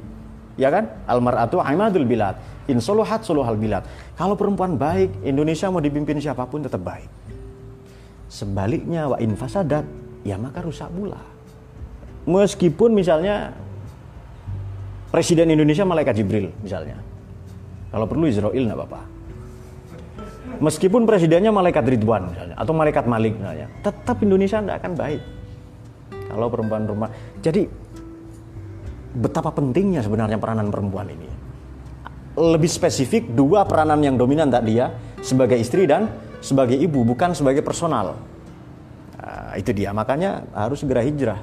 [0.61, 0.89] ya kan?
[1.09, 2.37] Almaratu aimadul bilad.
[2.67, 3.87] In soluhat soluhal bilad.
[4.19, 7.09] Kalau perempuan baik, Indonesia mau dipimpin siapa pun tetap baik.
[8.27, 9.87] Sebaliknya wa in fasadat,
[10.27, 11.23] ya maka rusak pula.
[12.27, 13.55] Meskipun misalnya
[15.07, 16.99] Presiden Indonesia malaikat Jibril misalnya.
[17.89, 19.16] Kalau perlu Israel nggak apa-apa.
[20.63, 25.23] Meskipun presidennya malaikat Ridwan misalnya atau malaikat Malik misalnya, tetap Indonesia tidak akan baik
[26.33, 27.11] kalau perempuan-perempuan.
[27.41, 27.63] Jadi
[29.17, 31.29] betapa pentingnya sebenarnya peranan perempuan ini.
[32.37, 34.93] Lebih spesifik dua peranan yang dominan tadi ya,
[35.25, 36.13] sebagai istri dan
[36.45, 38.13] sebagai ibu, bukan sebagai personal.
[39.17, 41.41] Nah, itu dia, makanya harus segera hijrah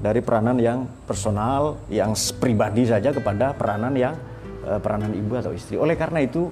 [0.00, 4.16] dari peranan yang personal, yang pribadi saja kepada peranan yang
[4.64, 5.76] eh, peranan ibu atau istri.
[5.76, 6.48] Oleh karena itu,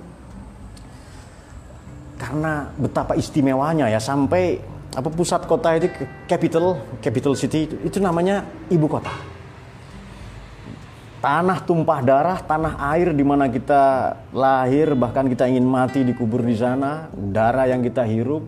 [2.22, 4.62] karena betapa istimewanya ya sampai
[4.94, 5.90] apa pusat kota itu
[6.30, 9.11] capital capital city itu, itu namanya ibu kota.
[11.18, 16.54] Tanah tumpah darah tanah air di mana kita lahir bahkan kita ingin mati dikubur di
[16.54, 18.46] sana darah yang kita hirup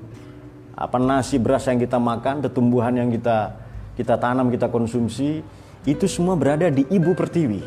[0.74, 3.58] apa nasi beras yang kita makan tumbuhan yang kita
[3.98, 5.42] kita tanam kita konsumsi
[5.82, 7.62] itu semua berada di ibu pertiwi.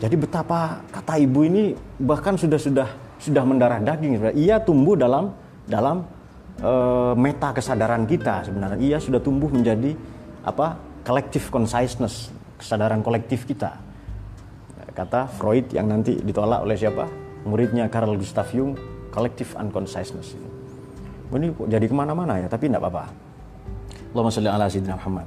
[0.00, 2.88] Jadi betapa kata ibu ini bahkan sudah sudah
[3.18, 4.22] sudah mendarah daging.
[4.38, 5.34] Ia tumbuh dalam
[5.66, 6.06] dalam
[6.62, 8.78] uh, meta kesadaran kita sebenarnya.
[8.78, 9.94] Ia sudah tumbuh menjadi
[10.46, 13.78] apa collective consciousness kesadaran kolektif kita.
[14.94, 17.06] Kata Freud yang nanti ditolak oleh siapa?
[17.46, 18.74] Muridnya Carl Gustav Jung
[19.14, 20.34] collective unconsciousness.
[21.30, 22.50] Ini jadi ke mana-mana ya?
[22.50, 23.04] Tapi tidak apa-apa.
[24.10, 25.26] Allahumma salli ala sayyidina Muhammad.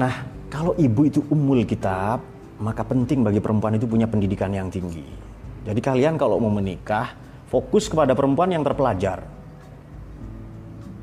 [0.00, 0.14] Nah
[0.48, 2.24] kalau ibu itu umul kitab
[2.62, 5.31] maka penting bagi perempuan itu punya pendidikan yang tinggi
[5.62, 7.14] jadi kalian kalau mau menikah
[7.46, 9.22] fokus kepada perempuan yang terpelajar.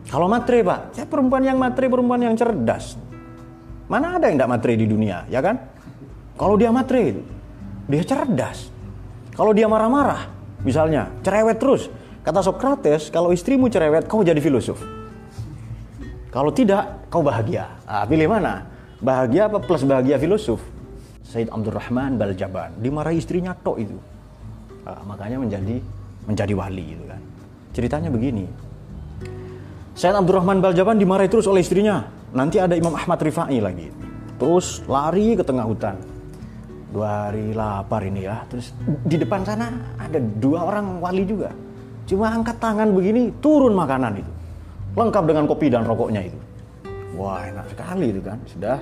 [0.10, 2.98] Kalau matre pak, saya perempuan yang matre, perempuan yang cerdas.
[3.86, 5.62] Mana ada yang tidak matre di dunia, ya kan?
[6.34, 7.22] Kalau dia matre
[7.90, 8.74] dia cerdas.
[9.38, 10.30] Kalau dia marah-marah,
[10.66, 11.88] misalnya cerewet terus.
[12.26, 14.82] Kata Socrates, kalau istrimu cerewet, kau jadi filosof.
[16.30, 17.80] Kalau tidak, kau bahagia.
[17.88, 18.68] Ah, pilih mana?
[19.00, 20.60] Bahagia apa plus bahagia filosof?
[21.24, 23.98] Said Abdurrahman Baljaban dimarahi istrinya tok itu.
[24.90, 25.78] Ah, makanya menjadi
[26.26, 27.22] menjadi wali itu kan.
[27.78, 28.50] Ceritanya begini,
[29.94, 32.10] Said Abdurrahman Baljaban dimarahi terus oleh istrinya.
[32.34, 33.94] Nanti ada Imam Ahmad Rifai lagi.
[34.42, 36.00] Terus lari ke tengah hutan.
[36.90, 38.42] Dua hari lapar ini ya.
[38.50, 38.74] Terus
[39.06, 41.54] di depan sana ada dua orang wali juga.
[42.10, 44.32] Cuma angkat tangan begini, turun makanan itu.
[44.98, 46.40] Lengkap dengan kopi dan rokoknya itu.
[47.14, 48.42] Wah enak sekali itu kan.
[48.50, 48.82] Sudah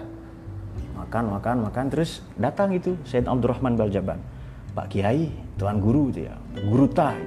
[0.96, 1.86] makan, makan, makan.
[1.91, 4.37] Terus datang itu Said Abdurrahman Baljaban.
[4.78, 5.26] Pak Kiai,
[5.58, 6.38] Tuan Guru itu ya.
[6.70, 7.18] Guru Ta.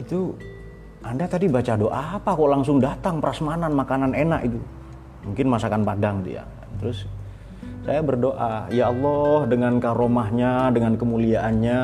[0.00, 0.32] Itu
[1.04, 4.56] anda tadi baca doa apa kok langsung datang prasmanan makanan enak itu?
[5.28, 6.40] Mungkin masakan Padang dia.
[6.80, 7.04] Terus
[7.84, 11.80] saya berdoa, ya Allah dengan karomahnya, dengan kemuliaannya,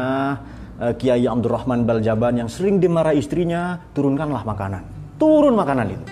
[0.80, 4.82] eh, Kiai Abdurrahman Baljaban yang sering dimarahi istrinya, turunkanlah makanan.
[5.20, 6.06] Turun makanan itu.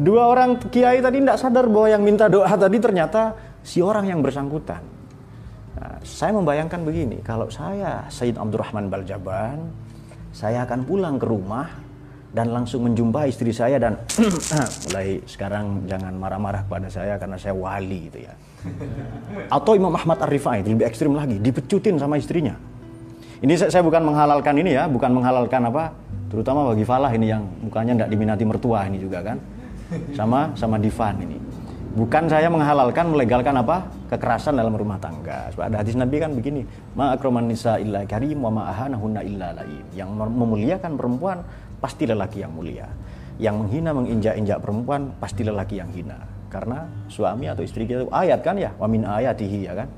[0.00, 4.24] Dua orang kiai tadi tidak sadar bahwa yang minta doa tadi ternyata si orang yang
[4.24, 4.99] bersangkutan.
[6.00, 9.68] Saya membayangkan begini, kalau saya Sayyid Abdurrahman Baljaban,
[10.32, 11.68] saya akan pulang ke rumah
[12.32, 14.00] dan langsung menjumpai istri saya dan
[14.88, 18.32] mulai sekarang jangan marah-marah kepada saya karena saya wali gitu ya.
[19.52, 22.56] Atau Imam Ahmad Ar-Rifai lebih ekstrim lagi, dipecutin sama istrinya.
[23.40, 25.92] Ini saya, saya bukan menghalalkan ini ya, bukan menghalalkan apa,
[26.32, 29.36] terutama bagi Falah ini yang mukanya tidak diminati mertua ini juga kan.
[30.16, 31.49] Sama sama Divan ini.
[31.90, 33.82] Bukan saya menghalalkan, melegalkan apa?
[34.06, 35.50] Kekerasan dalam rumah tangga.
[35.50, 36.62] Sebab ada hadis Nabi kan begini,
[36.94, 39.82] ma akraman nisa illa karim wa ma ahanahunna illa laim.
[39.90, 41.42] Yang memuliakan perempuan
[41.82, 42.86] pasti lelaki yang mulia.
[43.42, 46.14] Yang menghina menginjak-injak perempuan pasti lelaki yang hina.
[46.46, 49.90] Karena suami atau istri kita itu ayat kan ya, wamin ayatihi ya kan.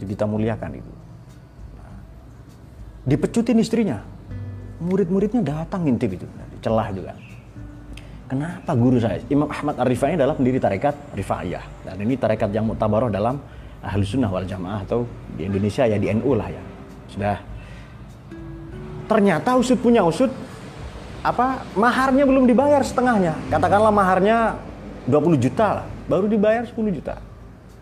[0.00, 0.92] Jadi kita muliakan itu.
[1.76, 1.92] Nah,
[3.04, 4.00] dipecutin istrinya.
[4.80, 6.26] Murid-muridnya datang ngintip itu,
[6.64, 7.12] celah juga.
[8.28, 9.24] Kenapa guru saya?
[9.32, 11.64] Imam Ahmad Ar-Rifai adalah pendiri tarekat Rifaiyah.
[11.88, 13.40] Dan ini tarekat yang mutabaroh dalam
[13.80, 16.60] ahli sunnah wal jamaah atau di Indonesia ya di NU lah ya.
[17.08, 17.40] Sudah.
[19.08, 20.28] Ternyata usut punya usut
[21.24, 23.32] apa maharnya belum dibayar setengahnya.
[23.48, 24.60] Katakanlah maharnya
[25.08, 27.16] 20 juta lah, baru dibayar 10 juta.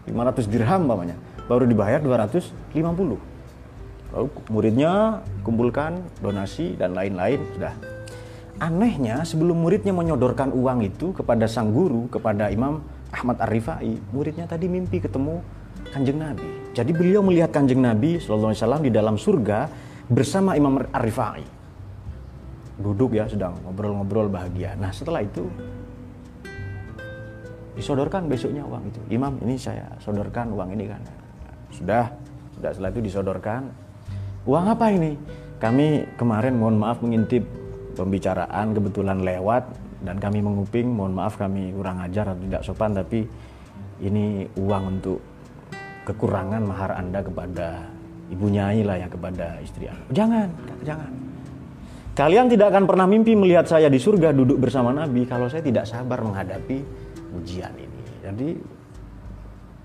[0.06, 1.18] 500 dirham namanya,
[1.50, 3.18] baru dibayar 250.
[4.14, 7.95] Lalu muridnya kumpulkan donasi dan lain-lain sudah.
[8.57, 12.81] Anehnya sebelum muridnya menyodorkan uang itu kepada sang guru, kepada Imam
[13.12, 15.45] Ahmad Ar-Rifai, muridnya tadi mimpi ketemu
[15.92, 16.73] Kanjeng Nabi.
[16.73, 19.69] Jadi beliau melihat Kanjeng Nabi SAW di dalam surga
[20.09, 21.57] bersama Imam Ar-Rifai
[22.77, 24.77] duduk ya sedang ngobrol-ngobrol bahagia.
[24.77, 25.49] Nah setelah itu
[27.77, 29.01] disodorkan besoknya uang itu.
[29.12, 31.01] Imam ini saya sodorkan uang ini kan.
[31.73, 32.09] Sudah,
[32.57, 33.69] sudah setelah itu disodorkan.
[34.49, 35.16] Uang apa ini?
[35.57, 37.45] Kami kemarin mohon maaf mengintip
[37.96, 39.64] pembicaraan kebetulan lewat
[40.04, 40.92] dan kami menguping.
[40.92, 43.24] Mohon maaf kami kurang ajar atau tidak sopan tapi
[44.04, 45.18] ini uang untuk
[46.04, 47.88] kekurangan mahar Anda kepada
[48.28, 50.06] ibu nyai lah ya kepada istri Anda.
[50.12, 50.48] Jangan,
[50.85, 51.11] jangan
[52.16, 55.85] Kalian tidak akan pernah mimpi melihat saya di surga duduk bersama Nabi kalau saya tidak
[55.85, 56.80] sabar menghadapi
[57.37, 58.02] ujian ini.
[58.24, 58.48] Jadi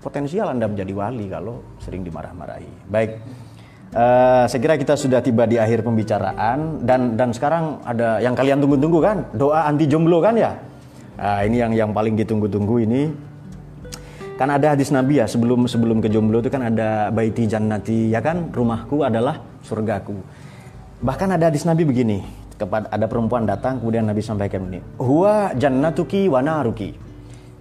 [0.00, 2.88] potensial Anda menjadi wali kalau sering dimarah-marahi.
[2.88, 3.20] Baik,
[3.92, 8.58] uh, saya kira kita sudah tiba di akhir pembicaraan dan dan sekarang ada yang kalian
[8.60, 10.52] tunggu-tunggu kan doa anti jomblo kan ya.
[11.12, 13.02] Nah, ini yang yang paling ditunggu-tunggu ini
[14.40, 18.18] kan ada hadis Nabi ya sebelum sebelum ke jomblo itu kan ada baiti jannati ya
[18.24, 20.16] kan rumahku adalah surgaku.
[21.02, 22.22] Bahkan ada hadis Nabi begini,
[22.56, 26.94] kepada ada perempuan datang kemudian Nabi sampaikan ini, "Huwa jannatuki wa naruki."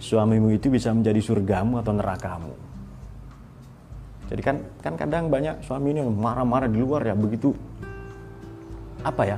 [0.01, 2.70] Suamimu itu bisa menjadi surgamu atau nerakamu.
[4.31, 7.51] Jadi kan kan kadang banyak suami ini marah-marah di luar ya begitu
[9.03, 9.37] apa ya?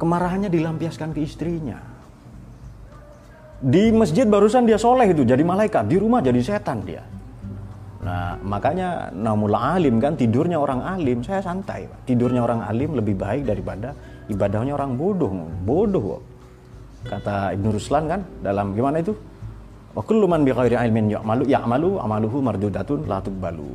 [0.00, 1.78] Kemarahannya dilampiaskan ke istrinya.
[3.62, 7.06] Di masjid barusan dia soleh itu jadi malaikat, di rumah jadi setan dia.
[8.02, 11.86] Nah, makanya namul alim kan tidurnya orang alim, saya santai.
[12.02, 13.94] Tidurnya orang alim lebih baik daripada
[14.26, 15.30] ibadahnya orang bodoh.
[15.62, 16.18] Bodoh.
[17.06, 19.14] Kata Ibnu Ruslan kan dalam gimana itu?
[19.94, 23.70] Wa kullu man bighairi ilmin ya'malu ya'malu amaluhu mardudatun la tuqbalu.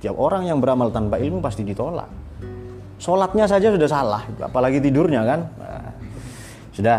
[0.00, 2.08] Setiap orang yang beramal tanpa ilmu pasti ditolak.
[2.96, 5.44] Sholatnya saja sudah salah, apalagi tidurnya kan.
[5.60, 5.92] Nah,
[6.72, 6.98] sudah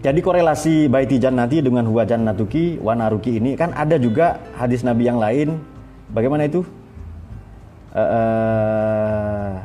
[0.00, 5.12] jadi korelasi baiti jannati dengan huwa jannatuki wa naruki ini kan ada juga hadis Nabi
[5.12, 5.60] yang lain.
[6.08, 6.64] Bagaimana itu?
[7.92, 9.60] Uh,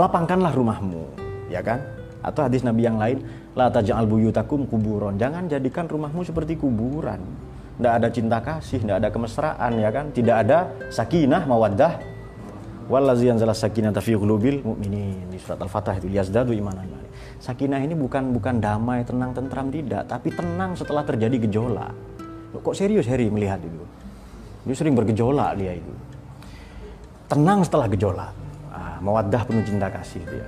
[0.00, 1.12] lapangkanlah rumahmu,
[1.52, 1.84] ya kan?
[2.24, 3.20] Atau hadis Nabi yang lain,
[3.52, 5.20] la taj'al buyutakum kuburon.
[5.20, 7.20] Jangan jadikan rumahmu seperti kuburan.
[7.76, 10.12] Tidak ada cinta kasih, tidak ada kemesraan, ya kan?
[10.12, 11.92] Tidak ada sakinah, mawaddah.
[12.90, 15.32] Wallazi anzala sakinah fi qulubil mu'minin.
[15.32, 17.02] Di surat Al-Fatah itu yazdadu imanan.
[17.42, 21.90] Sakinah ini bukan bukan damai, tenang, tentram tidak, tapi tenang setelah terjadi gejolak.
[22.54, 23.82] Kok serius Harry melihat itu?
[24.62, 25.92] Dia sering bergejolak dia itu.
[27.26, 28.30] Tenang setelah gejolak.
[28.70, 30.46] Ah, mawaddah penuh cinta kasih dia.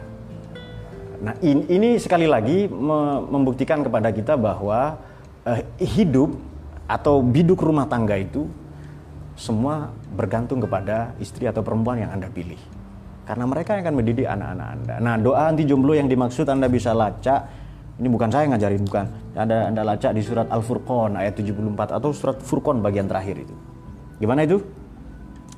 [1.18, 5.00] Nah in, ini sekali lagi me membuktikan kepada kita bahwa
[5.48, 6.36] eh, hidup
[6.84, 8.44] atau biduk rumah tangga itu
[9.34, 12.58] semua bergantung kepada istri atau perempuan yang Anda pilih.
[13.24, 14.94] Karena mereka yang akan mendidik anak-anak Anda.
[15.00, 17.48] Nah, doa anti jomblo yang dimaksud Anda bisa lacak,
[17.98, 19.06] ini bukan saya ngajarin, bukan.
[19.34, 23.54] Anda, anda lacak di surat Al-Furqan ayat 74 atau surat Furqan bagian terakhir itu.
[24.18, 24.62] Gimana itu?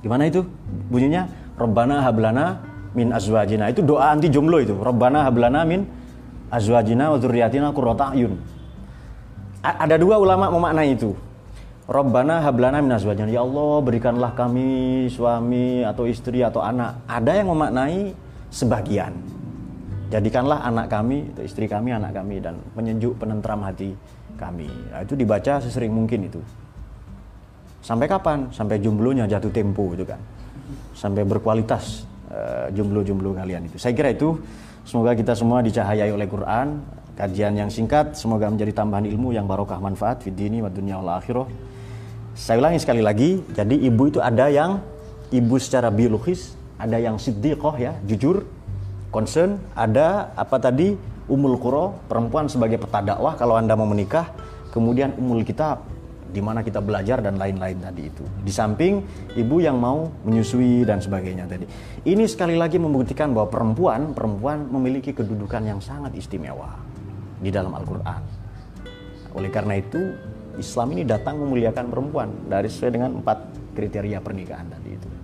[0.00, 0.44] Gimana itu?
[0.92, 2.60] Bunyinya, Rabbana hablana
[2.92, 3.72] min azwajina.
[3.72, 4.76] Itu doa anti jomblo itu.
[4.76, 5.88] Rabbana hablana min
[6.52, 8.12] azwajina wa dzurriyyatina qurrata.
[9.66, 11.10] Ada dua ulama memaknai itu.
[11.90, 13.30] Rabbana hablana min azwajina.
[13.30, 17.02] Ya Allah, berikanlah kami suami atau istri atau anak.
[17.10, 18.14] Ada yang memaknai
[18.50, 19.14] sebagian.
[20.06, 23.90] Jadikanlah anak kami, istri kami, anak kami dan penyejuk penentram hati
[24.38, 24.70] kami.
[24.94, 26.38] Nah, itu dibaca sesering mungkin itu.
[27.82, 28.50] Sampai kapan?
[28.54, 30.18] Sampai jumlahnya jatuh tempo itu kan.
[30.94, 33.78] Sampai berkualitas uh, jumlah-jumlah kalian itu.
[33.78, 34.38] Saya kira itu
[34.82, 36.82] semoga kita semua dicahayai oleh Quran.
[37.16, 41.16] Kajian yang singkat semoga menjadi tambahan ilmu yang barokah manfaat fid dini wa dunya wal
[41.16, 41.48] akhirah.
[42.36, 44.84] Saya ulangi sekali lagi, jadi ibu itu ada yang
[45.32, 48.44] ibu secara biologis, ada yang siddiqoh ya, jujur,
[49.08, 50.92] concern, ada apa tadi
[51.24, 54.36] umul kuro, perempuan sebagai peta dakwah kalau Anda mau menikah,
[54.68, 55.88] kemudian umul kitab
[56.28, 58.28] di mana kita belajar dan lain-lain tadi itu.
[58.44, 59.00] Di samping
[59.40, 61.64] ibu yang mau menyusui dan sebagainya tadi.
[62.04, 66.85] Ini sekali lagi membuktikan bahwa perempuan perempuan memiliki kedudukan yang sangat istimewa
[67.40, 68.22] di dalam Al-Qur'an.
[69.36, 70.00] Oleh karena itu,
[70.56, 73.38] Islam ini datang memuliakan perempuan dari sesuai dengan empat
[73.76, 75.15] kriteria pernikahan tadi itu.